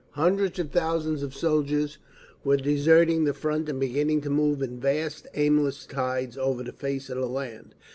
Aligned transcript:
Hundreds 0.13 0.57
of 0.57 0.71
thousands 0.71 1.21
of 1.21 1.31
soldiers 1.35 1.99
were 2.43 2.57
deserting 2.57 3.23
the 3.23 3.35
front 3.35 3.69
and 3.69 3.79
beginning 3.79 4.19
to 4.19 4.31
move 4.31 4.63
in 4.63 4.79
vast, 4.79 5.27
aimless 5.35 5.85
tides 5.85 6.39
over 6.39 6.63
the 6.63 6.73
face 6.73 7.07
of 7.11 7.17
the 7.19 7.27
land. 7.27 7.75